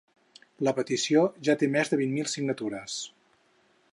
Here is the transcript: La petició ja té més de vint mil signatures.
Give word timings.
La 0.67 0.71
petició 0.77 1.25
ja 1.49 1.55
té 1.63 1.69
més 1.77 1.93
de 1.93 2.01
vint 2.01 2.17
mil 2.17 2.33
signatures. 2.33 2.99